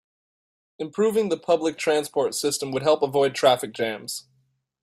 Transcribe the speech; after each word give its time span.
Improving 0.79 1.29
the 1.29 1.37
public 1.37 1.77
transport 1.77 2.33
system 2.33 2.71
would 2.71 2.81
help 2.81 3.03
avoid 3.03 3.35
traffic 3.35 3.71
jams. 3.71 4.25